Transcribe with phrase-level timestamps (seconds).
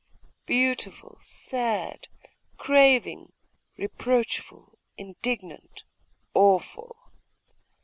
[0.47, 2.07] Beautiful, sad,
[2.57, 3.33] craving,
[3.77, 5.83] reproachful, indignant,
[6.33, 6.95] awful....